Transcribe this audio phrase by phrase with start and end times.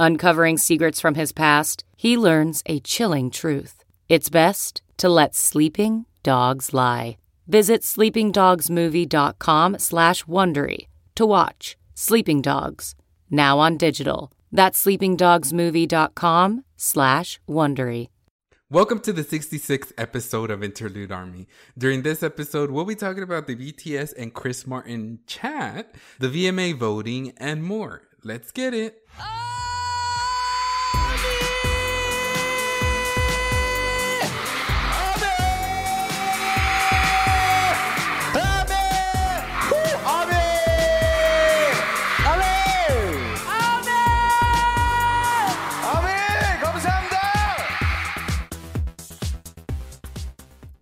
[0.00, 3.84] Uncovering secrets from his past, he learns a chilling truth.
[4.08, 7.18] It's best to let sleeping dogs lie.
[7.46, 12.94] Visit sleepingdogsmovie.com slash Wondery to watch Sleeping Dogs,
[13.30, 14.32] now on digital.
[14.50, 18.08] That's sleepingdogsmovie.com slash Wondery.
[18.70, 21.46] Welcome to the 66th episode of Interlude Army.
[21.76, 26.74] During this episode, we'll be talking about the BTS and Chris Martin chat, the VMA
[26.74, 28.08] voting, and more.
[28.24, 29.02] Let's get it.
[29.20, 29.49] Oh!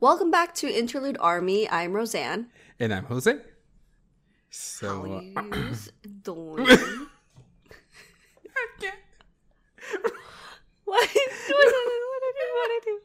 [0.08, 1.68] Welcome back to Interlude Army.
[1.68, 2.46] I'm Roseanne.
[2.80, 3.40] And I'm Jose.
[4.48, 5.42] So, uh,
[6.22, 6.66] doing?
[6.66, 7.06] I
[8.80, 8.94] can't.
[10.86, 11.08] what?
[11.08, 11.98] What did I do?
[12.08, 12.38] What did
[12.72, 13.00] I do?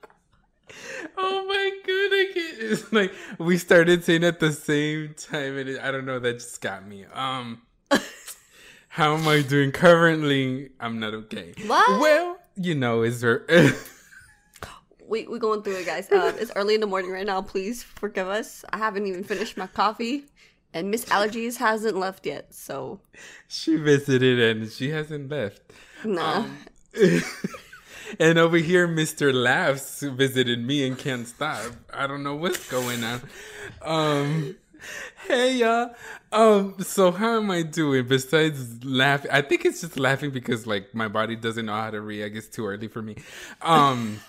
[1.17, 2.71] Oh my god, I can't.
[2.71, 6.35] It's like we started saying at the same time, and it, I don't know, that
[6.35, 7.03] just got me.
[7.13, 7.63] Um,
[8.87, 10.69] how am I doing currently?
[10.79, 11.53] I'm not okay.
[11.67, 11.99] What?
[11.99, 13.45] Well, you know, is there.
[15.07, 16.11] We we going through it, guys.
[16.11, 17.41] Um, it's early in the morning right now.
[17.41, 18.63] Please forgive us.
[18.71, 20.25] I haven't even finished my coffee,
[20.73, 22.53] and Miss Allergies hasn't left yet.
[22.53, 22.99] So
[23.47, 25.61] she visited and she hasn't left.
[26.03, 26.45] nah.
[28.19, 29.33] and over here, Mr.
[29.33, 31.71] Laughs visited me and can't stop.
[31.93, 33.21] I don't know what's going on.
[33.81, 34.55] Um,
[35.27, 35.95] hey y'all.
[36.31, 38.07] Um, so how am I doing?
[38.07, 42.01] Besides laughing, I think it's just laughing because like my body doesn't know how to
[42.01, 42.35] react.
[42.35, 43.15] It's too early for me.
[43.61, 44.19] Um,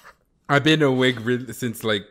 [0.48, 1.16] I've been awake
[1.52, 2.06] since like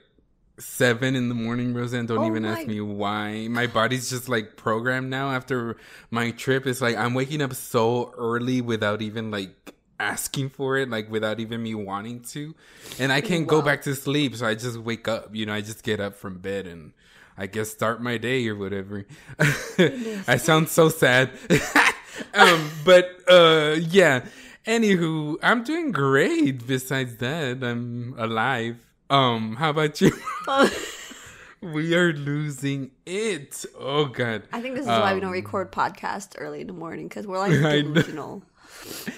[0.57, 1.73] seven in the morning.
[1.73, 3.47] Roseanne, don't Oh even my- ask me why.
[3.49, 5.77] My body's just like programmed now after
[6.11, 6.65] my trip.
[6.67, 11.39] It's like I'm waking up so early without even like asking for it, like without
[11.39, 12.55] even me wanting to.
[12.99, 15.35] And I can't go back to sleep, so I just wake up.
[15.35, 16.93] You know, I just get up from bed and
[17.37, 19.05] I guess start my day or whatever.
[19.39, 21.29] I sound so sad.
[22.33, 24.25] um, but uh yeah.
[24.65, 26.65] Anywho, I'm doing great.
[26.65, 28.77] Besides that, I'm alive.
[29.09, 30.11] Um, how about you?
[31.61, 33.65] we are losing it.
[33.77, 34.43] Oh god.
[34.53, 37.27] I think this is why we don't Um, record podcasts early in the morning because
[37.27, 37.51] we're like
[37.83, 38.43] delusional.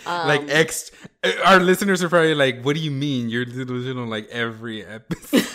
[0.06, 0.92] Um, like ex
[1.44, 3.30] our listeners are probably like, what do you mean?
[3.30, 5.48] You're delusional like every episode.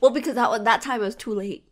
[0.00, 1.67] Well, because that that time was too late.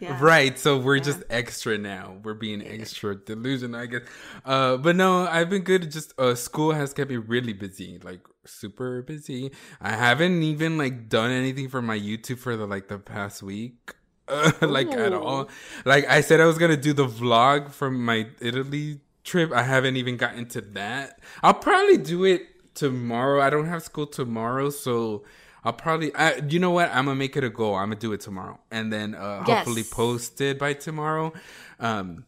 [0.00, 0.18] Yeah.
[0.20, 2.16] Right, so we're just extra now.
[2.22, 4.02] We're being extra delusional, I guess.
[4.44, 5.90] Uh, but no, I've been good.
[5.90, 9.52] Just uh, school has kept me really busy, like super busy.
[9.80, 13.94] I haven't even like done anything for my YouTube for the like the past week,
[14.28, 15.48] uh, like at all.
[15.84, 19.52] Like I said, I was gonna do the vlog from my Italy trip.
[19.52, 21.20] I haven't even gotten to that.
[21.42, 23.40] I'll probably do it tomorrow.
[23.40, 25.24] I don't have school tomorrow, so.
[25.66, 26.90] I'll probably, I, you know what?
[26.90, 27.74] I'm gonna make it a goal.
[27.74, 29.58] I'm gonna do it tomorrow, and then uh, Yes.
[29.58, 31.32] hopefully post it by tomorrow.
[31.80, 32.24] Um,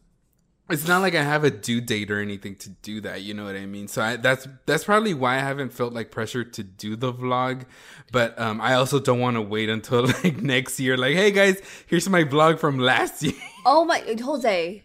[0.69, 3.23] it's not like I have a due date or anything to do that.
[3.23, 3.87] You know what I mean?
[3.89, 7.63] So I, that's that's probably why I haven't felt like pressure to do the vlog.
[8.13, 10.97] But um, I also don't want to wait until like next year.
[10.97, 13.33] Like, hey guys, here's my vlog from last year.
[13.65, 14.83] Oh my, Jose,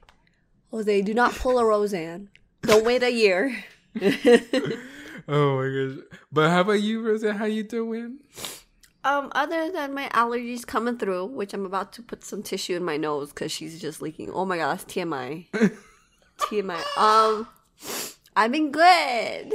[0.71, 2.29] Jose, do not pull a Roseanne.
[2.61, 3.65] Don't wait a year.
[5.27, 6.05] oh my gosh!
[6.31, 7.33] But how about you, Rosa?
[7.33, 8.19] How you doing?
[9.05, 12.85] Um, other than my allergies coming through, which I'm about to put some tissue in
[12.85, 14.31] my nose because she's just leaking.
[14.31, 15.47] Oh my gosh, TMI.
[16.37, 16.97] TMI.
[16.97, 17.47] Um,
[18.35, 19.53] I've been good.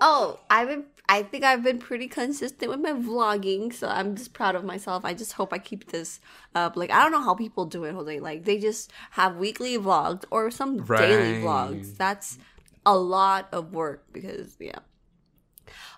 [0.00, 0.84] Oh, I've been.
[1.08, 5.04] I think I've been pretty consistent with my vlogging, so I'm just proud of myself.
[5.04, 6.20] I just hope I keep this
[6.54, 6.76] up.
[6.76, 8.18] Like I don't know how people do it, Jose.
[8.18, 11.96] Like they just have weekly vlogs or some daily vlogs.
[11.96, 12.38] That's
[12.84, 14.78] a lot of work because yeah.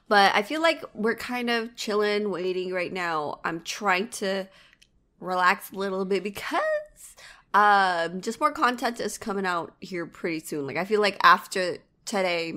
[0.09, 3.41] But I feel like we're kind of chilling, waiting right now.
[3.45, 4.49] I'm trying to
[5.21, 6.61] relax a little bit because
[7.55, 10.67] um just more content is coming out here pretty soon.
[10.67, 12.55] Like I feel like after today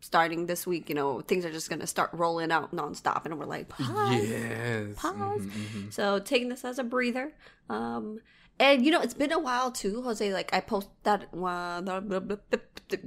[0.00, 3.44] starting this week, you know, things are just gonna start rolling out nonstop and we're
[3.46, 4.28] like pause.
[4.28, 4.94] Yes.
[4.96, 5.42] Pause.
[5.42, 5.92] Mhm, mhm.
[5.92, 7.32] So taking this as a breather.
[7.68, 8.20] Um
[8.58, 10.32] and you know, it's been a while too, Jose.
[10.32, 11.82] Like I post that uh,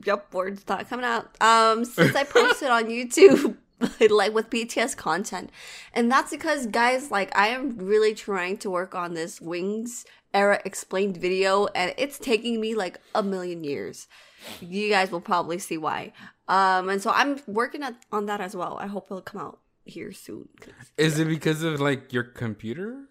[0.05, 1.29] yep, words not coming out.
[1.41, 3.57] Um since I posted on YouTube
[4.09, 5.49] like with BTS content.
[5.93, 10.61] And that's because guys, like I am really trying to work on this Wings era
[10.63, 14.07] explained video and it's taking me like a million years.
[14.61, 16.13] You guys will probably see why.
[16.47, 18.77] Um and so I'm working at, on that as well.
[18.79, 20.49] I hope it'll come out here soon.
[20.97, 23.08] Is it because of like your computer?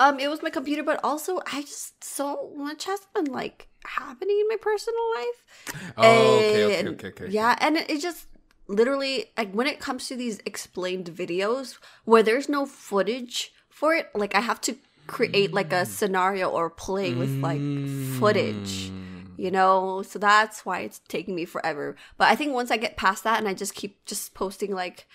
[0.00, 4.38] Um, it was my computer, but also I just so much has been like happening
[4.40, 5.92] in my personal life.
[5.98, 7.28] Oh, okay, okay, And, okay, okay.
[7.30, 8.26] Yeah, and it, it just
[8.66, 14.10] literally like when it comes to these explained videos where there's no footage for it,
[14.14, 14.76] like I have to
[15.06, 15.82] create like Mm.
[15.82, 18.94] a scenario or play with like footage.
[19.36, 21.96] You know, so that's why it's taking me forever.
[22.18, 25.06] But I think once I get past that and I just keep just posting like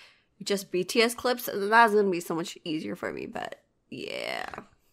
[0.44, 3.28] just BTS clips, that's gonna be so much easier for me.
[3.28, 4.46] But yeah.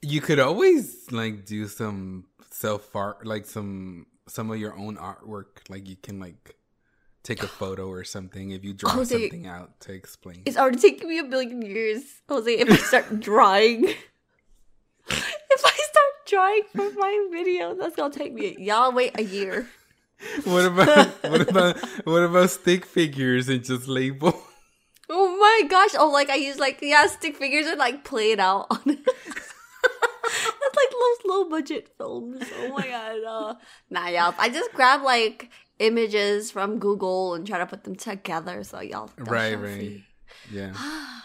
[0.02, 5.68] You could always like do some self art, like some some of your own artwork.
[5.68, 6.56] Like you can like
[7.22, 10.42] take a photo or something if you draw Jose, something out to explain.
[10.44, 12.52] It's already taken me a billion years, Jose.
[12.52, 13.84] If I start drawing,
[15.08, 18.56] if I start drawing for my video, that's gonna take me.
[18.58, 19.68] Y'all wait a year.
[20.44, 24.40] What about what about what about stick figures and just label?
[25.08, 25.90] Oh my gosh!
[25.98, 29.04] Oh, like I use like yeah stick figures and like play it out on it.
[29.04, 32.44] That's like those low budget films.
[32.58, 33.20] Oh my god!
[33.26, 33.54] Uh,
[33.90, 34.34] nah, y'all.
[34.38, 38.62] I just grab like images from Google and try to put them together.
[38.64, 39.80] So y'all, y'all Right, right.
[39.80, 40.04] see.
[40.50, 40.72] Yeah.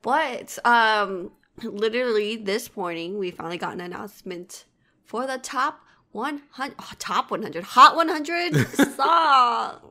[0.00, 4.64] But um literally this morning we finally got an announcement
[5.04, 5.80] for the top
[6.12, 8.54] 100 oh, top 100 hot 100
[8.96, 9.82] songs.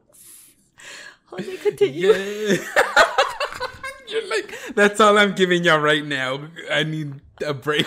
[1.25, 2.13] Jose, continue.
[2.13, 2.55] Yeah.
[4.07, 6.47] You're like that's all I'm giving y'all right now.
[6.71, 7.85] I need a break.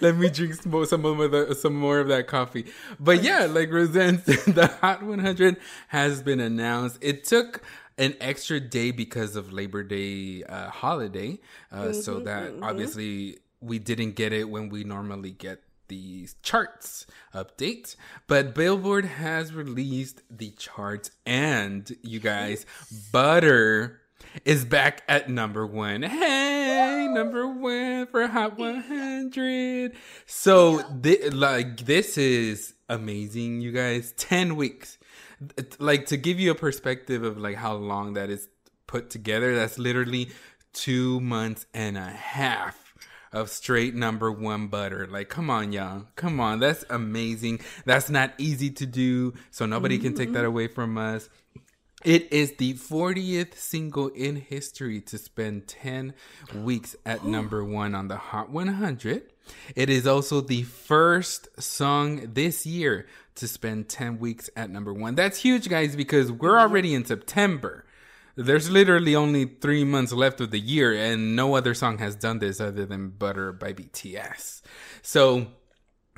[0.00, 0.88] Let me drink some of
[1.30, 2.66] the, some more of that coffee.
[2.98, 5.56] But yeah, like Roseanne said, the Hot 100
[5.88, 6.98] has been announced.
[7.00, 7.62] It took
[7.98, 11.38] an extra day because of Labor Day uh, holiday,
[11.70, 17.96] uh, so that obviously we didn't get it when we normally get the charts update.
[18.26, 22.64] But Billboard has released the charts, and you guys,
[23.12, 24.00] Butter
[24.44, 26.02] is back at number one.
[26.02, 26.51] Hey,
[27.12, 29.92] number one for Hot 100.
[30.26, 34.12] So, thi- like, this is amazing, you guys.
[34.16, 34.98] 10 weeks.
[35.78, 38.48] Like, to give you a perspective of like how long that is
[38.86, 40.30] put together, that's literally
[40.72, 42.94] two months and a half
[43.32, 45.06] of straight number one butter.
[45.06, 46.04] Like, come on, y'all.
[46.16, 46.60] Come on.
[46.60, 47.60] That's amazing.
[47.84, 49.34] That's not easy to do.
[49.50, 50.46] So nobody can take that mm-hmm.
[50.46, 51.28] away from us.
[52.04, 56.14] It is the 40th single in history to spend 10
[56.52, 59.22] weeks at number one on the Hot 100.
[59.76, 63.06] It is also the first song this year
[63.36, 65.14] to spend 10 weeks at number one.
[65.14, 67.84] That's huge, guys, because we're already in September.
[68.34, 72.40] There's literally only three months left of the year, and no other song has done
[72.40, 74.62] this other than Butter by BTS.
[75.02, 75.48] So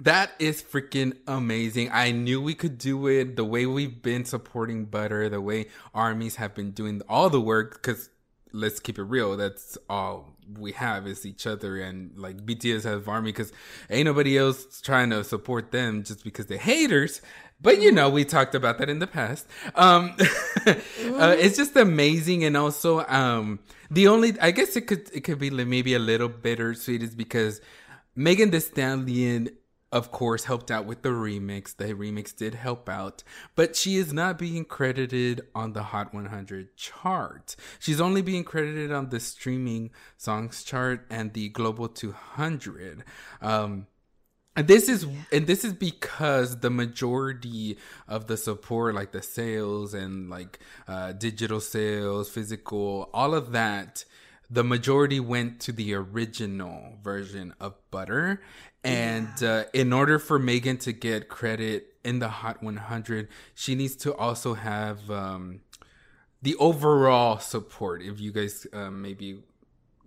[0.03, 1.91] that is freaking amazing.
[1.93, 6.37] I knew we could do it the way we've been supporting Butter, the way armies
[6.37, 7.75] have been doing all the work.
[7.75, 8.11] Because
[8.53, 11.81] let's keep it real, that's all we have is each other.
[11.81, 13.53] And like BTS have army because
[13.89, 17.21] ain't nobody else trying to support them just because they're haters.
[17.61, 19.47] But you know, we talked about that in the past.
[19.77, 20.17] Um,
[20.67, 23.61] uh, it's just amazing, and also um,
[23.91, 27.61] the only I guess it could it could be maybe a little bittersweet is because
[28.17, 29.51] Megan Thee Stallion,
[29.95, 31.77] of course, helped out with the remix.
[31.77, 33.23] The remix did help out,
[33.55, 37.55] but she is not being credited on the Hot 100 chart.
[37.79, 43.05] She's only being credited on the streaming songs chart and the Global 200.
[43.41, 43.87] Um,
[44.57, 49.95] and this is and this is because the majority of the support, like the sales
[49.95, 50.59] and like
[50.89, 54.05] uh, digital sales, physical, all of that,
[54.51, 58.43] the majority went to the original version of Butter.
[58.85, 63.97] And uh, in order for Megan to get credit in the Hot 100, she needs
[63.97, 65.61] to also have um,
[66.43, 68.03] the overall support.
[68.03, 69.43] If you guys uh, maybe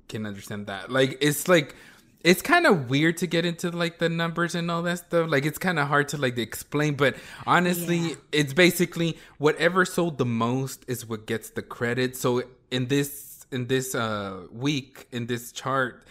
[0.08, 1.76] can understand that, like it's like
[2.24, 5.30] it's kind of weird to get into like the numbers and all that stuff.
[5.30, 7.16] Like it's kind of hard to like explain, but
[7.46, 8.16] honestly, Yeah.
[8.32, 12.16] it's basically whatever sold the most is what gets the credit.
[12.16, 16.04] So in this in this uh week in this chart,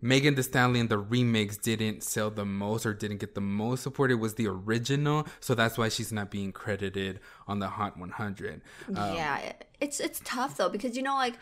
[0.00, 4.10] Megan Thee Stallion the remix didn't sell the most or didn't get the most support.
[4.10, 8.60] It was the original, so that's why she's not being credited on the Hot 100.
[8.94, 11.34] Uh, yeah, it's it's tough though because you know like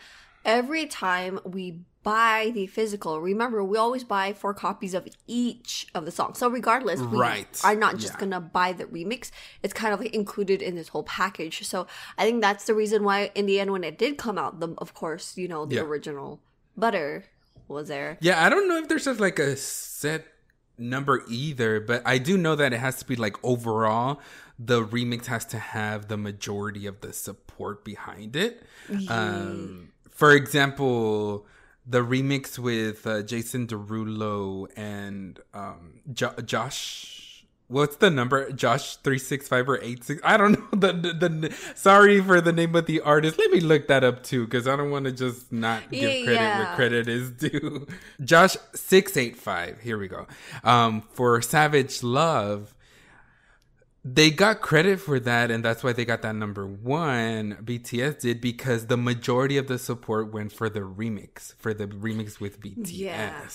[0.43, 6.05] every time we buy the physical, remember we always buy four copies of each of
[6.05, 6.39] the songs.
[6.39, 7.61] So regardless, we Right.
[7.63, 8.19] are not just Yeah.
[8.21, 9.29] gonna buy the remix.
[9.61, 11.63] It's kind of like included in this whole package.
[11.67, 11.85] So
[12.17, 14.73] I think that's the reason why in the end when it did come out, the
[14.79, 15.81] of course you know the Yeah.
[15.83, 16.41] original
[16.75, 17.25] butter
[17.67, 18.17] was there.
[18.21, 20.25] Yeah, I don't know if there's just like a set
[20.77, 24.19] number either, but I do know that it has to be like overall,
[24.59, 28.63] the remix has to have the majority of the support behind it.
[29.09, 31.45] Um, for example,
[31.85, 37.26] the remix with uh, Jason Derulo and um, jo- Jawsh.
[37.69, 38.49] What's the number?
[38.51, 40.21] Jawsh three six five or eight six?
[40.23, 41.55] I don't know the, the the.
[41.75, 43.37] Sorry for the name of the artist.
[43.37, 46.23] Let me look that up too, because I don't want to just not give Yeah,
[46.25, 47.85] credit where credit is due.
[48.21, 49.81] Jawsh six eight five.
[49.81, 50.27] Here we go.
[50.63, 52.73] Um, for Savage Love,
[54.05, 57.57] they got credit for that, and that's why they got that number one.
[57.61, 62.39] BTS did because the majority of the support went for the remix, for the remix
[62.39, 62.91] with BTS.
[62.93, 63.47] Yeah.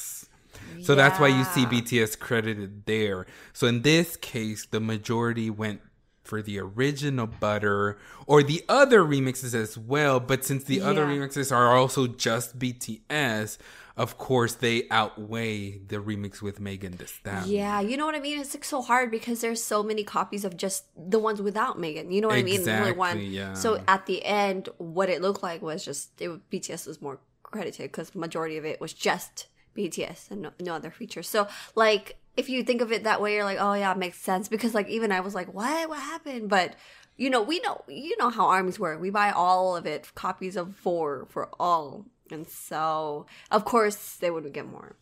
[0.83, 3.26] So that's why you see BTS credited there.
[3.52, 5.81] So in this case, the majority went
[6.25, 10.21] for the original Butter or the other remixes as well.
[10.21, 13.59] But since the other remixes are also just BTS,
[13.97, 17.49] of course they outweigh the remix with Megan Thee Stallion.
[17.49, 18.40] Yeah, you know what I mean.
[18.40, 22.11] It's like so hard because there's so many copies of just the ones without Megan.
[22.11, 22.69] You know what I mean?
[22.69, 23.19] Only one.
[23.19, 23.54] Exactly, yeah.
[23.54, 27.90] So at the end, what it looked like was just it, BTS was more credited
[27.90, 31.29] because majority of it was just BTS and no, no other features.
[31.29, 34.19] So like if you think of it that way, you're like, oh yeah, it makes
[34.19, 35.88] sense because like even I was like, what?
[35.88, 36.49] What happened?
[36.49, 36.76] But
[37.17, 39.00] you know, we know you know how armies work.
[39.00, 44.31] We buy all of it, copies of four for all, and so of course they
[44.31, 44.97] would get more.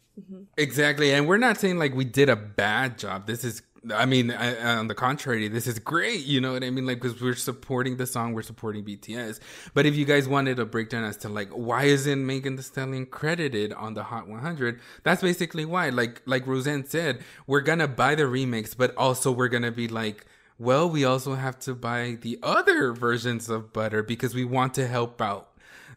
[0.59, 3.27] Exactly, and we're not saying like we did a bad job.
[3.27, 3.62] This is,
[3.94, 6.26] I mean, I, on the contrary, this is great.
[6.26, 6.87] You know what I mean?
[6.87, 9.40] Like, because we're supporting the song, we're supporting BTS.
[9.72, 13.06] But if you guys wanted a breakdown as to like why isn't Megan Thee Stallion
[13.06, 15.88] credited on the Hot 100, that's basically why.
[15.88, 20.26] Like, like Roseanne said, we're gonna buy the remix, but also we're gonna be like.
[20.58, 24.87] Well, we also have to buy the other versions of Butter because we want to
[24.87, 25.50] help out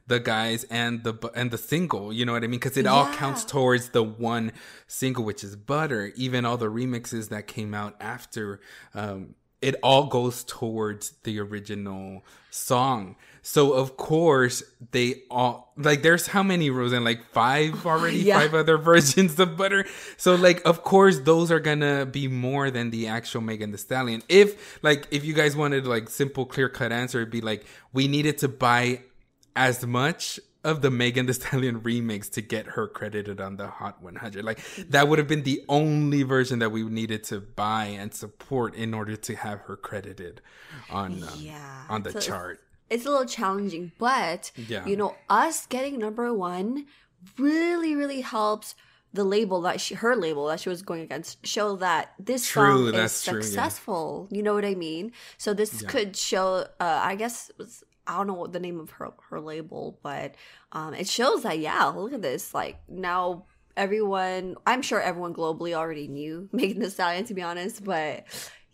[0.08, 2.60] the guys and the and the single you know what i mean?
[2.60, 4.52] Because it all counts towards the one
[4.88, 6.12] single which is butter.
[6.16, 8.60] Even all the remixes that came out after
[8.94, 13.16] um it all goes towards the original song.
[13.42, 17.06] So of course they all like there's how many Roseanne?
[17.06, 18.20] Like five already?
[18.20, 18.40] Yeah.
[18.40, 19.86] five other versions of butter?
[20.18, 24.22] So like of course those are gonna be more than the actual Megan Thee Stallion.
[24.28, 28.10] If like if you guys wanted like simple clear cut answer it'd be like we
[28.10, 29.02] needed to buy
[29.56, 34.02] as much of the Megan Thee Stallion remix to get her credited on the Hot
[34.02, 34.46] 100.
[34.46, 38.74] Like that would have been the only version that we needed to buy and support
[38.76, 40.42] in order to have her credited
[40.90, 41.84] on um, Yeah.
[41.90, 42.62] on the So chart.
[42.90, 44.86] it's a little challenging, but Yeah.
[44.86, 46.86] you know, us getting number one
[47.38, 48.76] really, really helps
[49.14, 52.90] the label that she, her label that she was going against, show that this True,
[52.92, 53.42] song is true, yeah.
[53.42, 54.28] successful.
[54.32, 55.12] You know what I mean?
[55.38, 56.66] So this could show.
[56.80, 57.84] Uh, I guess it was.
[58.08, 60.36] I don't know what the name of her her label, but
[60.72, 62.54] um, it shows that yeah, look at this.
[62.54, 63.46] Like now,
[63.78, 64.56] everyone.
[64.66, 68.26] I'm sure everyone globally already knew Megan Thee Stallion, to be honest, but.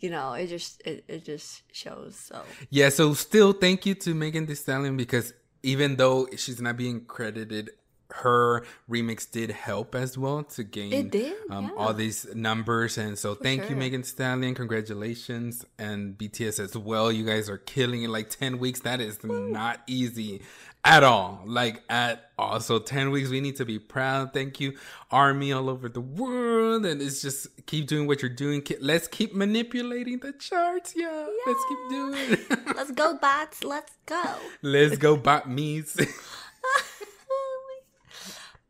[0.02, 4.14] You know, it just it, it just shows so Yeah, so still thank you to
[4.14, 7.72] Megan Thee Stallion because even though she's not being credited,
[8.12, 11.72] her remix did help as well to gain It did, um, yeah.
[11.78, 12.98] all these numbers.
[12.98, 13.76] And so thank you.
[13.76, 14.56] Megan Stallion.
[14.56, 15.66] Congratulations.
[15.78, 17.12] And BTS as well.
[17.12, 18.10] You guys are killing it.
[18.10, 20.42] Like 10 weeks, that is not easy
[20.84, 21.44] at all.
[21.46, 22.60] Like at all.
[22.60, 24.34] So 10 weeks, we need to be proud.
[24.34, 24.76] Thank you,
[25.12, 26.86] Army all over the world.
[26.86, 28.66] And it's just keep doing what you're doing.
[28.82, 30.94] Let's keep manipulating the charts.
[30.96, 31.28] Yeah.
[31.46, 32.66] Let's keep doing it.
[32.76, 33.64] Let's go, bots.
[33.64, 34.24] Let's go.
[34.64, 35.96] Let's go bot me's.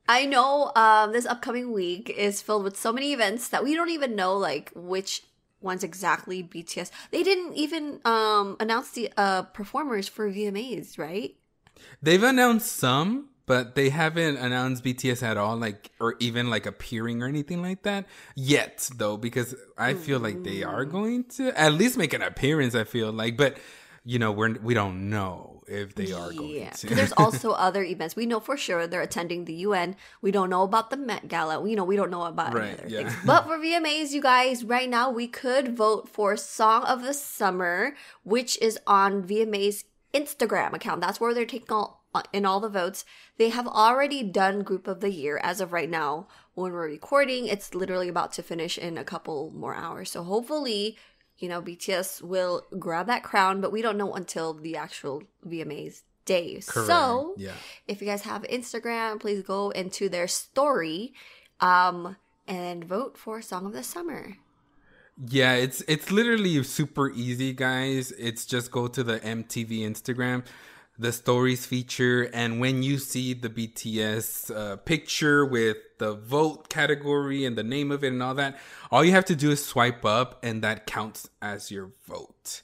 [0.10, 3.92] I know um, this upcoming week is filled with so many events that we don't
[3.92, 5.22] even know like which
[5.62, 6.90] ones exactly BTS.
[7.12, 11.36] They didn't even um, announce the uh, performers for VMAs, right?
[12.02, 17.22] They've announced some, but they haven't announced BTS at all, like or even like appearing
[17.22, 21.74] or anything like that yet, though, because I feel like they are going to at
[21.74, 22.74] least make an appearance.
[22.74, 23.58] I feel like, but
[24.12, 26.72] you know, we're we don't know if they are going Yeah.
[26.82, 26.96] to.
[27.00, 28.16] There's also other events.
[28.16, 29.96] We know for sure they're attending the UN.
[30.26, 31.56] We don't know about the Met Gala.
[31.70, 32.98] You know, we don't know about any Right, other yeah.
[33.00, 33.14] things.
[33.32, 37.94] But for VMAs, you guys, right now we could vote for Song of the Summer,
[38.24, 41.02] which is on VMA's Instagram account.
[41.02, 43.06] That's where they're taking all uh, in all the votes.
[43.38, 46.28] They have already done Group of the Year as of right now.
[46.56, 50.10] When we're recording, it's literally about to finish in a couple more hours.
[50.10, 50.98] So hopefully,
[51.40, 56.02] you know, BTS will grab that crown, but we don't know until the actual VMAs
[56.26, 56.62] day.
[56.68, 56.88] Correct.
[56.88, 57.54] So, yeah.
[57.88, 61.14] if you guys have Instagram, please go into their story
[61.62, 62.16] um
[62.48, 64.38] and vote for Song of the Summer.
[65.28, 68.12] Yeah, it's it's literally super easy, guys.
[68.14, 70.46] It's just go to the MTV Instagram,
[71.00, 77.46] the stories feature, and when you see the BTS uh, picture with the vote category
[77.46, 78.58] and the name of it and all that,
[78.92, 82.62] all you have to do is swipe up, and that counts as your vote.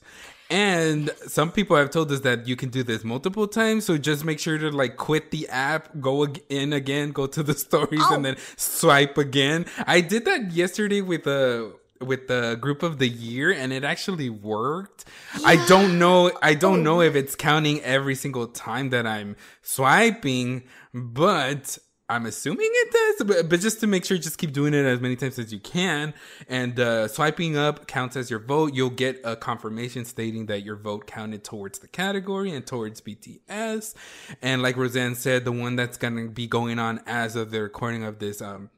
[0.48, 4.24] And some people have told us that you can do this multiple times, so just
[4.24, 8.14] make sure to like quit the app, go in again, go to the stories, Oh.
[8.14, 9.66] and then swipe again.
[9.86, 14.30] I did that yesterday with a with the group of the year, and it actually
[14.30, 15.04] worked.
[15.44, 16.32] I don't know.
[16.42, 22.70] I don't know if it's counting every single time that I'm swiping, but I'm assuming
[22.70, 25.40] it does, but, but just to make sure, just keep doing it as many times
[25.40, 26.14] as you can.
[26.48, 28.74] And uh, swiping up counts as your vote.
[28.74, 33.94] You'll get a confirmation stating that your vote counted towards the category and towards BTS.
[34.40, 37.62] And like Roseanne said, the one that's going to be going on as of the
[37.62, 38.70] recording of this um,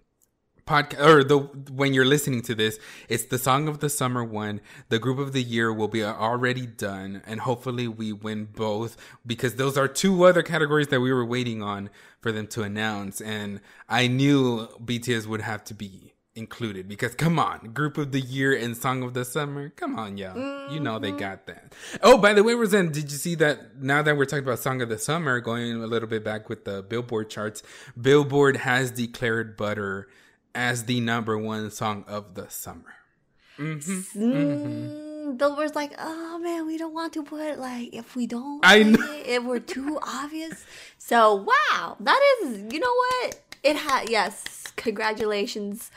[0.69, 1.39] podcast or the
[1.73, 4.61] when you're listening to this it's the song of the summer one.
[4.91, 8.97] The group of the year will be already done and hopefully we win both
[9.27, 13.21] because those are two other categories that we were waiting on for them to announce
[13.21, 18.21] and i knew bts would have to be included because come on group of the
[18.21, 20.73] year and song of the summer come on y'all.
[20.73, 21.75] You know they got that.
[22.03, 24.81] Oh by the way roseanne did you see that now that we're talking about song
[24.81, 27.63] of the summer going a little bit back with the billboard charts
[28.01, 30.09] billboard has declared butter
[30.59, 32.95] as the number one song of the summer.
[33.59, 38.83] Mm, Billboard's like, oh man, we don't want to put like if we don't, I
[38.83, 38.99] know.
[39.13, 40.65] it, if we're too obvious.
[40.99, 43.41] So wow, that is, you know what?
[43.63, 45.91] It had yes, congratulations.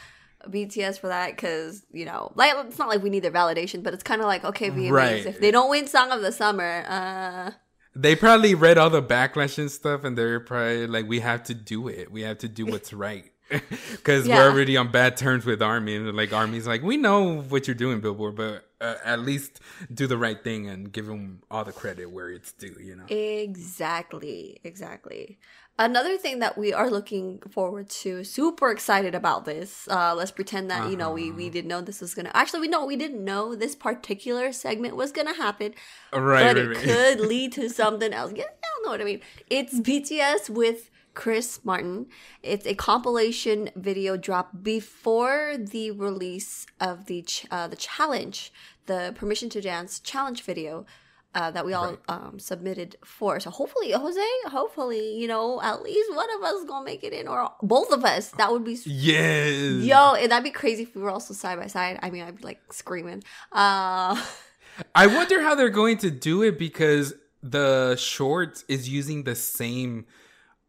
[0.47, 3.93] BTS for that because you know, like it's not like we need their validation, but
[3.93, 5.25] it's kind of like okay, VMAs Right.
[5.25, 7.51] if they don't win Song of the Summer, uh,
[7.95, 11.53] They probably read all the backlash and stuff, and they're probably like, "We have to
[11.53, 12.11] do it.
[12.11, 13.31] We have to do what's right."
[13.91, 14.37] Because Yeah.
[14.37, 17.75] we're already on bad terms with Army, and like Army's like, "We know what you're
[17.75, 19.59] doing, Billboard, but uh, at least
[19.93, 23.05] do the right thing and give them all the credit where it's due." You know?
[23.09, 25.37] Exactly, exactly.
[25.79, 29.87] Another thing that we are looking forward to, super excited about this.
[29.89, 32.29] Uh, let's pretend that you know we we didn't know this was gonna.
[32.33, 35.73] Actually, we know we didn't know this particular segment was gonna happen,
[36.13, 36.77] Right, but right, it right.
[36.77, 38.31] could lead to something else.
[38.35, 39.21] Yeah, y'all know what I mean.
[39.49, 42.07] It's BTS with Chris Martin.
[42.43, 48.51] It's a compilation video drop before the release of the ch- uh, the challenge,
[48.85, 50.85] the Permission to Dance challenge video.
[51.33, 53.39] Uh, that we all um, submitted for.
[53.39, 57.25] So hopefully, Jose, hopefully, you know, at least one of us gonna make it in,
[57.25, 58.31] or both of us.
[58.31, 59.81] That would be Yes.
[59.85, 61.99] yo, and that'd be crazy if we were also side by side.
[62.03, 63.23] I mean, I'd be like screaming.
[63.49, 64.21] Uh,
[64.93, 70.07] I wonder how they're going to do it because the shorts is using the same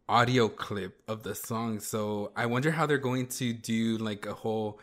[0.07, 1.79] audio clip of the song.
[1.79, 4.79] So I wonder how they're going to do like a whole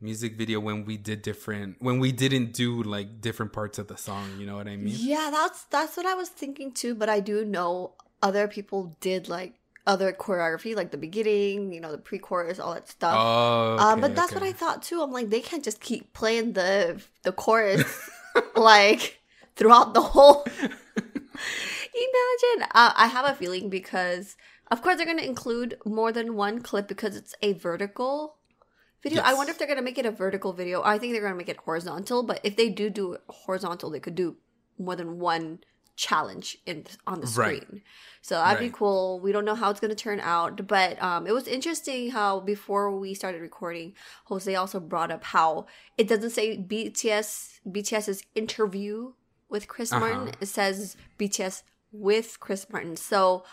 [0.00, 3.96] music video when we did different when we didn't do like different parts of the
[3.96, 4.94] song, you know what I mean?
[4.96, 6.94] Yeah, that's that's what I was thinking too.
[6.94, 9.54] But I do know other people did like
[9.86, 13.16] other choreography, like the beginning, you know, the pre-chorus, all that stuff.
[13.18, 14.42] Oh, um, okay, but that's what.
[14.42, 15.02] I thought too.
[15.02, 18.10] I'm like, they can't just keep playing the the chorus
[18.56, 19.20] like
[19.56, 20.46] throughout the whole.
[21.94, 22.68] Imagine.
[22.74, 24.36] Uh, I have a feeling because,
[24.70, 28.36] of course, they're going to include more than one clip because it's a vertical
[29.02, 29.22] video.
[29.22, 30.82] I wonder if they're going to make it a vertical video.
[30.82, 32.22] I think they're going to make it horizontal.
[32.22, 34.36] But if they do do it horizontal, they could do
[34.78, 35.60] more than one
[35.96, 37.62] challenge in on the Right.
[37.62, 37.82] screen.
[38.20, 39.20] So that'd be cool.
[39.20, 42.40] We don't know how it's going to turn out, but um, it was interesting how
[42.40, 49.12] before we started recording, Jose also brought up how it doesn't say BTS BTS's interview
[49.48, 50.22] with Chris Martin.
[50.22, 50.32] Uh-huh.
[50.40, 52.96] It says BTS with Chris Martin.
[52.96, 53.44] So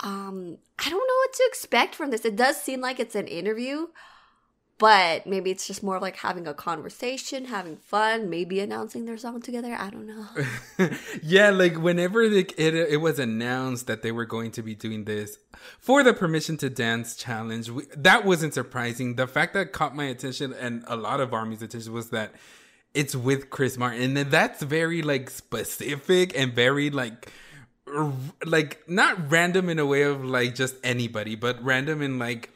[0.00, 2.24] um, I don't know what to expect from this.
[2.24, 3.88] It does seem like it's an interview,
[4.78, 9.16] but maybe it's just more of like having a conversation, having fun, maybe announcing their
[9.16, 9.74] song together.
[9.76, 10.88] I don't know.
[11.22, 15.04] yeah, like whenever the, it it was announced that they were going to be doing
[15.04, 15.36] this
[15.80, 19.16] for the permission to dance challenge, we, that wasn't surprising.
[19.16, 22.32] The fact that caught my attention and a lot of Army's attention was that
[22.94, 27.32] it's with Chris Martin, and that's very like specific and very like
[28.44, 32.50] like not random in a way of like just anybody, but random in like,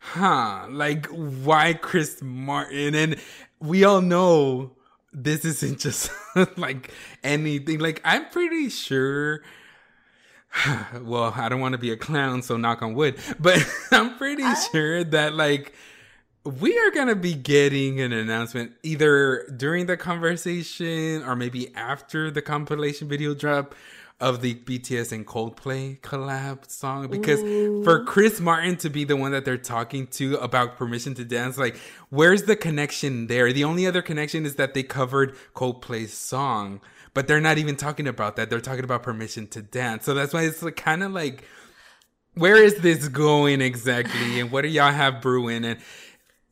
[0.00, 2.94] huh, like why Chris Martin?
[2.94, 3.16] And
[3.60, 4.72] we all know
[5.12, 6.10] this isn't just
[6.56, 7.78] like anything.
[7.78, 9.42] Like I'm pretty sure.
[11.02, 13.16] Well, I don't want to be a clown, so knock on wood.
[13.38, 15.74] But I'm pretty sure that like
[16.44, 22.40] we are gonna be getting an announcement either during the conversation or maybe after the
[22.40, 23.74] compilation video drop
[24.20, 27.40] of the BTS and Coldplay collab song because
[27.84, 31.56] for Chris Martin to be the one that they're talking to about permission to dance
[31.56, 31.76] like
[32.10, 33.52] where's the connection there?
[33.52, 36.80] The only other connection is that they covered Coldplay's song
[37.14, 38.48] but they're not even talking about that.
[38.50, 40.04] They're talking about permission to dance.
[40.04, 41.44] So that's why it's like, kind of like
[42.34, 44.40] where is this going exactly?
[44.40, 45.64] And what do y'all have brewing?
[45.64, 45.80] And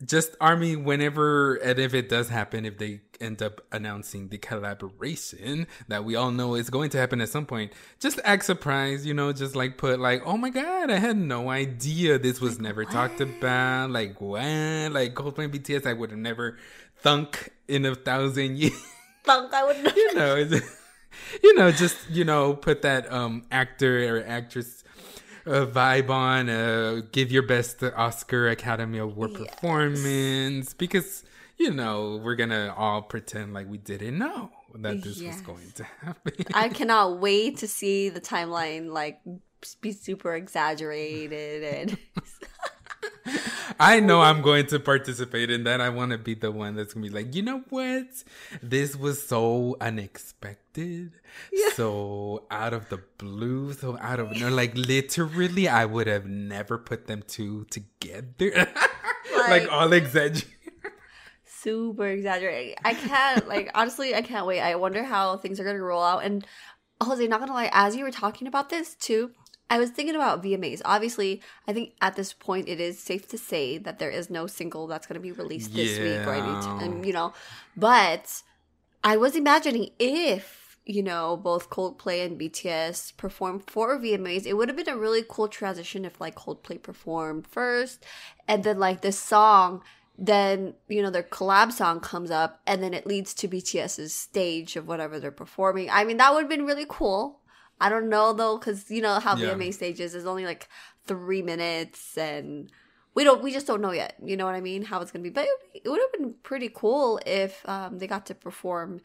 [0.05, 5.67] just army whenever and if it does happen if they end up announcing the collaboration
[5.89, 7.73] that we all know is going to happen at some point.
[8.01, 11.51] Just act surprised you know just like put like oh my god i had no
[11.51, 13.91] idea this was never talked about.
[13.91, 14.41] Like what?
[14.93, 16.59] Like coldplay bts i would have never
[16.99, 18.81] thunk in a thousand years.
[19.25, 20.61] Thunk, I would you know
[21.43, 24.85] you know just you know put that um actor or actress
[25.47, 31.25] uh, vibe on uh give your best oscar academy award performance because
[31.59, 35.35] you know we're gonna all pretend like we didn't know that this Yes.
[35.35, 39.21] was going to happen I cannot wait to see the timeline like
[39.81, 41.99] be super exaggerated and
[43.79, 45.81] I know I'm going to participate in that.
[45.81, 48.07] I want to be the one that's gonna be like, you know what?
[48.63, 51.13] This was so unexpected,
[51.75, 56.79] so out of the blue, so out of no, like literally, I would have never
[56.79, 58.53] put them two together,
[59.37, 60.53] like, Like- all exaggerated.
[61.67, 62.79] Super exaggerated.
[62.85, 64.61] I can't like honestly, I can't wait.
[64.61, 66.25] I wonder how things are gonna roll out.
[66.25, 66.47] And
[67.03, 69.33] Jose, not gonna lie, as you were talking about this too,
[69.69, 70.81] I was thinking about VMAs.
[70.85, 74.47] Obviously, I think at this point it is safe to say that there is no
[74.47, 76.61] single that's gonna be released this week or any Yeah.
[76.79, 77.33] time, you know.
[77.77, 78.43] But
[79.03, 84.69] I was imagining if you know both Coldplay and BTS performed for VMAs, it would
[84.69, 88.05] have been a really cool transition if like Coldplay performed first,
[88.47, 89.83] and then like this song,
[90.19, 94.77] then you know their collab song comes up, and then it leads to BTS's stage
[94.77, 95.91] of whatever they're performing.
[95.91, 97.41] I mean, that would have been really cool.
[97.81, 99.55] I don't know though, because you know how Yeah.
[99.55, 100.69] VMA stages is only like
[101.07, 102.71] three minutes and
[103.15, 105.23] we don't we just don't know yet you know what i mean how it's gonna
[105.23, 108.35] be but it would, it would have been pretty cool if um, they got to
[108.35, 109.01] perform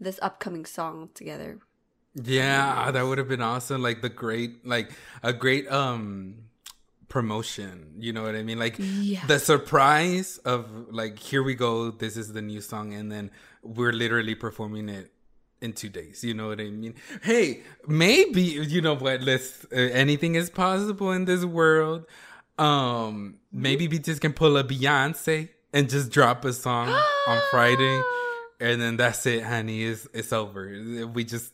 [0.00, 1.58] this upcoming song together
[2.14, 3.82] Yeah, that would have been awesome.
[3.82, 6.44] Like the great, like a great um
[7.12, 7.92] promotion.
[7.98, 8.58] You know what I mean?
[8.58, 9.24] Like Yeah.
[9.26, 11.90] the surprise of like, here we go.
[11.90, 13.30] This is the new song, and then
[13.62, 15.12] we're literally performing it
[15.60, 16.24] in two days.
[16.24, 16.94] You know what I mean?
[17.22, 19.22] Hey, maybe you know what?
[19.22, 19.66] Let's.
[19.70, 22.06] Uh, anything is possible in this world.
[22.58, 26.88] Um, maybe BTS can pull a Beyonce and just drop a song
[27.26, 28.00] on Friday
[28.60, 29.84] and then that's it, honey.
[29.84, 30.64] It's it's over.
[31.12, 31.52] We just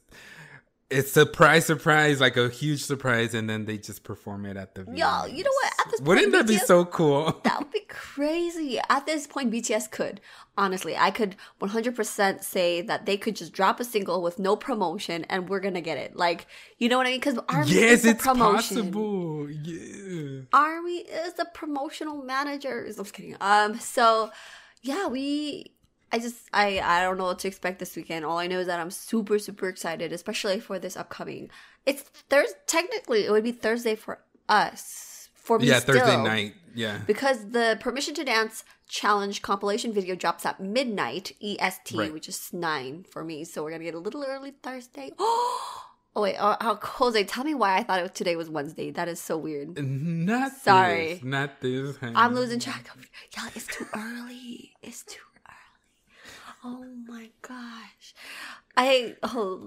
[0.90, 4.82] it's surprise, surprise, like a huge surprise, and then they just perform it at the.
[4.82, 5.36] Yo, VMAs.
[5.36, 5.72] you know what?
[5.80, 7.40] At this Wouldn't point, that be so cool?
[7.44, 8.80] that would be crazy.
[8.88, 10.20] At this point, BTS could
[10.58, 15.24] honestly, I could 100% say that they could just drop a single with no promotion,
[15.30, 16.16] and we're gonna get it.
[16.16, 16.46] Like,
[16.78, 17.20] you know what I mean?
[17.20, 18.76] Because Army yes, is the it's promotion.
[18.76, 19.50] possible.
[19.50, 20.40] Yeah.
[20.52, 22.84] Army is the promotional manager.
[22.86, 23.36] I'm just kidding.
[23.40, 24.30] Um, so
[24.82, 25.72] yeah, we.
[26.12, 28.24] I just I I don't know what to expect this weekend.
[28.24, 31.50] All I know is that I'm super super excited, especially for this upcoming.
[31.86, 32.58] It's Thursday.
[32.66, 35.28] Technically, it would be Thursday for us.
[35.34, 36.54] For me, Yeah, Thursday night.
[36.74, 36.98] Yeah.
[37.06, 42.12] because the Permission to Dance challenge compilation video drops at midnight EST, Right.
[42.12, 43.44] which is nine for me.
[43.44, 45.12] So we're gonna get a little early Thursday.
[46.16, 47.22] Oh wait, uh, how Jose?
[47.24, 48.90] Tell me why I thought it was, today was Wednesday.
[48.90, 49.78] That is so weird.
[49.78, 51.14] Not Sorry.
[51.14, 51.96] This, not this.
[51.98, 52.16] honey.
[52.16, 53.48] I'm losing track of y'all.
[53.54, 54.72] It's too early.
[54.82, 55.20] It's too.
[56.70, 58.14] Oh my gosh.
[58.76, 59.60] I oh,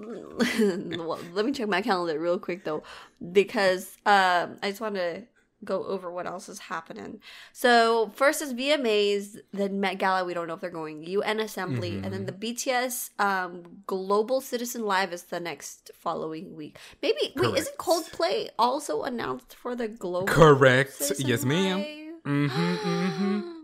[0.97, 2.83] well, let me check my calendar real quick though,
[3.31, 5.23] because um, I just want to
[5.63, 7.19] go over what else is happening.
[7.53, 10.25] So first is VMAs, then Met Gala.
[10.25, 11.03] We don't know if they're going.
[11.03, 16.77] UN Assembly, and then the BTS um, Global Citizen Live is the next following week.
[17.01, 20.27] Maybe wait, isn't Coldplay also announced for the Global?
[20.27, 20.93] Correct.
[20.93, 21.79] Citizen Yes, ma'am.
[21.79, 21.87] Live?
[22.25, 23.57] Mm-hmm, mm-hmm.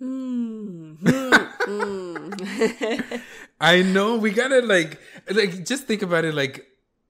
[1.68, 2.07] Hmm.
[3.60, 6.66] I know we gotta like like just think about it like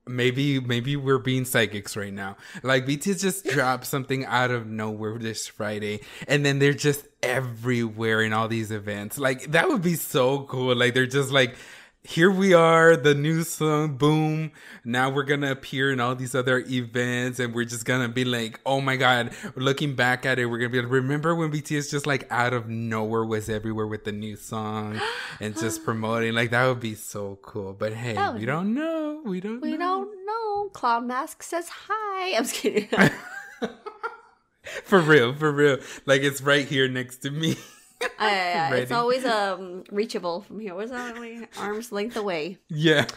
[0.09, 2.37] maybe maybe we're being psychics right now.
[2.63, 8.23] Like BTS just dropped something out of nowhere this Friday, and then they're just everywhere
[8.23, 9.19] in all these events.
[9.19, 10.75] Like that would be so cool.
[10.75, 11.57] Like they're just like
[12.05, 14.53] here we are, the new song, boom.
[14.85, 18.61] Now we're gonna appear in all these other events, and we're just gonna be like,
[18.65, 19.33] oh my god.
[19.57, 22.69] Looking back at it, we're gonna be like, remember when BTS just like out of
[22.69, 25.01] nowhere was everywhere with the new song
[25.41, 26.35] and just promoting?
[26.35, 27.75] Like that would be so cool.
[27.75, 29.21] But hey, we don't know.
[29.25, 29.61] We don't.
[29.61, 29.79] We know.
[29.79, 30.71] don't know.
[30.73, 32.37] Clown Mask says hi.
[32.37, 32.89] I'm just kidding.
[34.85, 35.79] For real, for real.
[36.07, 37.57] Like it's right here next to me.
[38.19, 40.75] Uh, it's always um reachable from here.
[40.75, 41.17] What's that?
[41.19, 42.59] Like, arm's length away.
[42.69, 43.07] yeah.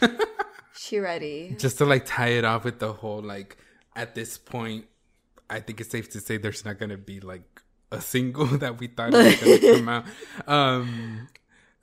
[0.74, 1.54] She ready.
[1.58, 3.56] just to like tie it off with the whole like
[3.94, 4.86] at this point
[5.50, 7.44] i think it's safe to say there's not gonna be like
[7.92, 10.04] a single that we thought was gonna come out
[10.48, 11.28] um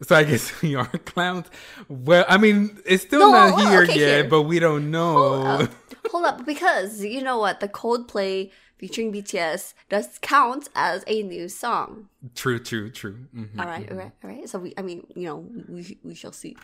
[0.02, 1.46] so i guess we are clowns
[1.88, 4.24] well i mean it's still No, not well, here okay, yet here.
[4.28, 5.72] but we don't know Hold up.
[6.12, 7.60] Hold up, because you know what?
[7.60, 12.08] The Coldplay featuring BTS does count as a new song.
[12.36, 13.60] true true true Mhm.
[13.60, 14.50] All right, all right, all right.
[14.50, 15.38] So we, I mean, you know,
[15.68, 16.56] we we shall see.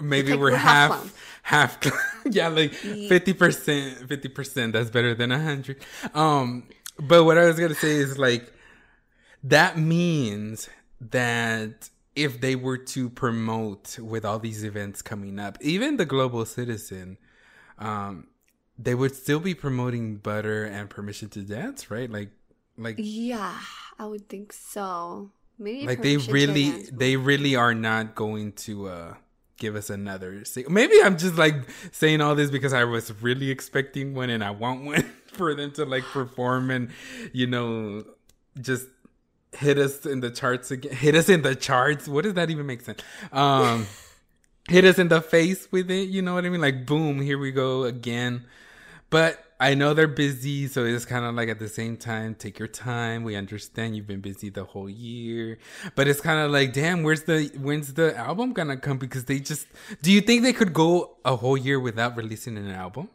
[0.00, 0.90] maybe like we're, we're half
[1.42, 5.76] half half yeah like 50% 50% that's better than a 100
[6.14, 6.64] um
[6.98, 8.52] but what i was gonna say is like
[9.44, 10.68] that means
[11.00, 16.44] that if they were to promote with all these events coming up even the global
[16.44, 17.18] citizen
[17.78, 18.26] um
[18.78, 22.10] they would still be promoting butter and permission to dance right?
[22.10, 22.30] Like
[22.76, 23.58] like Yeah,
[23.98, 25.30] I would think so.
[25.58, 29.14] Maybe like they really they really are not going to uh
[29.58, 31.54] give us another maybe i'm just like
[31.92, 35.70] saying all this because i was really expecting one and i want one for them
[35.70, 36.90] to like perform and
[37.32, 38.02] you know
[38.60, 38.88] just
[39.54, 42.08] hit us in the charts again hit us in the charts.
[42.08, 43.00] What does that even make sense?
[43.32, 43.86] Um
[44.68, 47.38] hit us in the face with it you know what i mean like boom here
[47.38, 48.44] we go again
[49.10, 52.58] but I know they're busy, so it's kind of like at the same time, take
[52.58, 53.22] your time.
[53.22, 55.58] We understand you've been busy the whole year,
[55.94, 58.98] but it's kind of like, damn, where's the when's the album gonna come?
[58.98, 59.68] Because they just,
[60.02, 63.08] do you think they could go a whole year without releasing an album?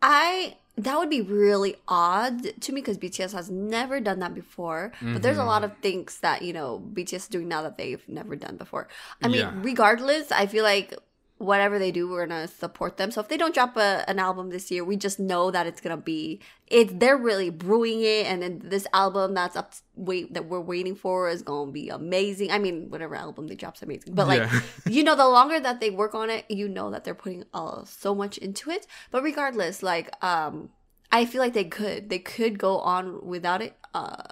[0.00, 4.92] I that would be really odd to me because BTS has never done that before.
[5.00, 5.72] But there's a lot Mm-hmm.
[5.72, 8.88] of things that you know BTS is doing now that they've never done before.
[9.22, 9.52] I mean, Yeah.
[9.54, 10.94] regardless, I feel like
[11.38, 13.10] whatever they do, we're gonna support them.
[13.10, 15.80] So if they don't drop a, an album this year, we just know that it's
[15.80, 17.00] gonna be it.
[17.00, 21.28] They're really brewing it, and then this album that's up wait that we're waiting for
[21.28, 22.50] is gonna be amazing.
[22.50, 24.60] I mean, whatever album they drop's amazing, but like Yeah.
[24.88, 27.84] you know, the longer that they work on it, you know that they're putting uh,
[27.84, 28.86] so much into it.
[29.10, 30.70] But regardless, like um,
[31.10, 34.22] I feel like they could they could go on without it, uh,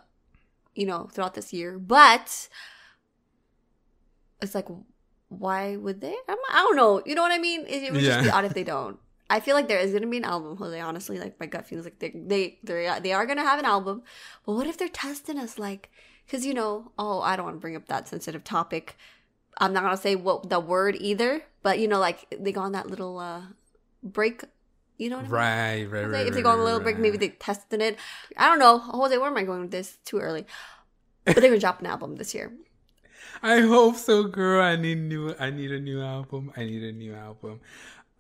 [0.75, 1.79] you know, throughout this year.
[1.79, 2.49] But
[4.41, 4.67] it's like,
[5.39, 6.17] why would they?
[6.29, 7.03] I'm, I don't know.
[7.05, 7.65] You know what I mean?
[7.67, 8.99] It, it would just be odd if they don't.
[9.31, 10.79] I feel like there is gonna be an album, Jose.
[10.79, 14.03] Honestly, like my gut feels like they they they they are gonna have an album.
[14.45, 15.59] But what if they're testing us?
[15.59, 15.91] Like,
[16.27, 18.97] because you know, oh, I don't want to bring up that sensitive topic.
[19.59, 22.73] I'm not gonna say what the word either, but you know, like they go on
[22.73, 23.43] that little uh
[24.03, 24.45] break.
[24.99, 25.33] You know what I mean?
[25.33, 26.27] Right, right, right.
[26.27, 27.99] if they go on a right, little break, maybe they tested it.
[28.37, 29.17] I don't know, Jose.
[29.17, 29.97] Where am I going with this?
[30.05, 30.47] Too early.
[31.25, 32.53] But they're gonna drop an album this year.
[33.43, 34.63] I hope so, girl.
[34.63, 35.35] I need new.
[35.39, 36.53] I need a new album.
[36.57, 37.61] I need a new album.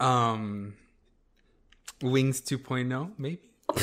[0.00, 0.74] Um,
[2.02, 3.40] Wings 2.0, maybe.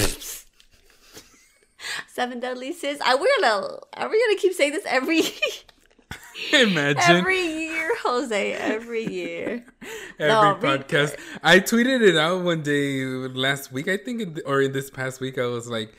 [2.08, 2.99] Seven Deadly Sins.
[3.04, 5.21] I we're gonna are we gonna keep saying this every
[6.54, 8.54] Imagine every year, Jose?
[8.54, 9.65] Every year.
[10.19, 11.15] every No, podcast.
[11.43, 15.38] I tweeted it out one day last week, I think, or in this past week.
[15.38, 15.93] I was like,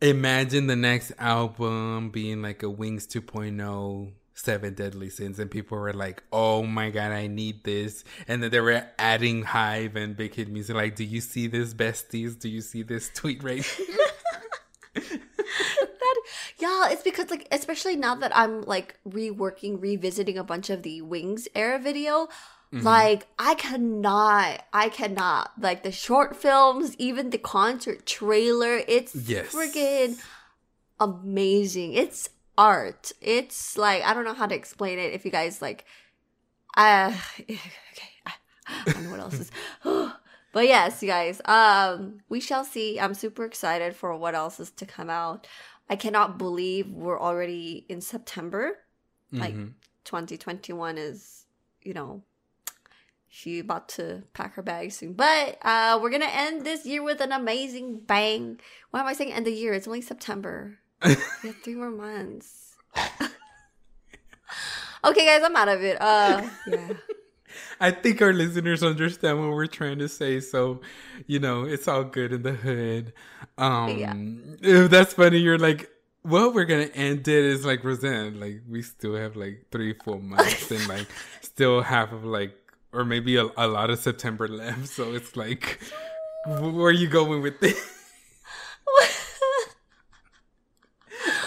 [0.00, 4.12] imagine the next album being like a Wings 2.0.
[4.38, 8.50] Seven Deadly Sins, and people were like, "Oh my god, I need this!" And then
[8.50, 10.76] they were adding HYBE and Big Hit Music.
[10.76, 12.38] Like, do you see this, besties?
[12.38, 13.64] Do you see this tweet right?
[14.94, 16.20] that
[16.58, 21.02] yeah it's because like especially now that i'm like reworking revisiting a bunch of the
[21.02, 22.28] wings era video
[22.70, 22.84] Mm-hmm.
[22.84, 29.54] like i cannot i cannot like the short films even the concert trailer it's Yes.
[29.54, 30.18] friggin
[31.00, 35.62] amazing it's art it's like i don't know how to explain it if you guys
[35.62, 35.84] like
[36.76, 37.60] uh okay
[38.26, 38.32] i,
[38.66, 39.50] I don't know what else is
[40.50, 42.98] But yes, you guys, um, we shall see.
[42.98, 45.46] I'm super excited for what else is to come out.
[45.90, 48.78] I cannot believe we're already in September.
[49.30, 49.74] Like Mhm.
[50.04, 51.44] 2021 is,
[51.82, 52.22] you know,
[53.28, 55.12] she about to pack her bags soon.
[55.12, 58.58] But uh we're gonna end this year with an amazing bang.
[58.90, 59.74] Why am I saying end the year?
[59.74, 60.78] It's only September.
[61.04, 62.76] we have three more months.
[65.04, 66.00] okay, guys, I'm out of it.
[66.00, 66.92] Uh, yeah.
[67.80, 70.80] I think our listeners understand what we're trying to say, so
[71.26, 73.12] you know it's all good in the hood.
[73.56, 74.86] Um, yeah.
[74.88, 75.38] that's funny.
[75.38, 75.88] You're like,
[76.24, 78.40] well, we're gonna end it is like Roseanne.
[78.40, 81.06] Like we still have like three, four months, and like
[81.40, 82.56] still half of like,
[82.92, 84.88] or maybe a, a lot of September left.
[84.88, 85.78] So it's like,
[86.46, 87.94] where are you going with this?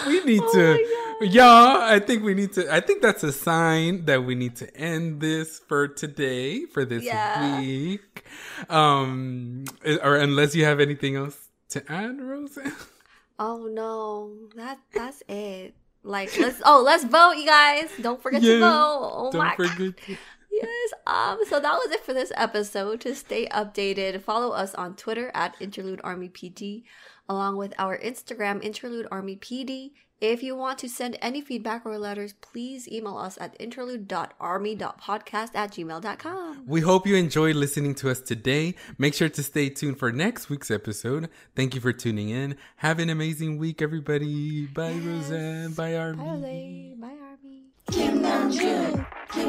[0.06, 4.04] We need oh to y'all i think we need to i think that's a sign
[4.06, 7.60] that we need to end this for today for this yeah.
[7.60, 8.24] week.
[8.68, 9.64] Um
[10.02, 12.72] or unless you have anything else to add rosa
[13.38, 14.48] oh no.
[14.56, 15.74] That that's it.
[16.02, 17.90] Like let's oh let's vote you guys.
[18.00, 19.12] Don't forget yeah, to vote.
[19.14, 20.18] Oh don't my forget God.
[20.50, 23.00] yes um so that was it for this episode.
[23.02, 26.84] To stay updated follow us on twitter at interlude army pd
[27.28, 29.92] along with our Instagram Interlude Army PD.
[30.22, 35.72] If you want to send any feedback or letters, please email us at interlude.army.podcast at
[35.72, 36.62] gmail.com.
[36.64, 38.76] We hope you enjoyed listening to us today.
[38.98, 41.28] Make sure to stay tuned for next week's episode.
[41.56, 42.56] Thank you for tuning in.
[42.76, 44.66] Have an amazing week, everybody.
[44.66, 45.04] Bye, yes.
[45.04, 45.72] Roseanne.
[45.72, 46.94] Bye, Army.
[47.00, 47.64] Bye, Bye Army.
[47.90, 49.46] Kim Namjoon, Kim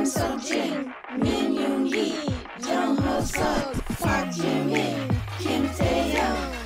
[1.20, 2.16] Min Yoon Lee,
[2.68, 6.63] Jung Hoseok, Park Jimin, Kim Taehyung.